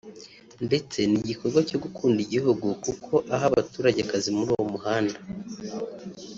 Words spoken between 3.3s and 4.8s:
aha abaturage akazi muri uwo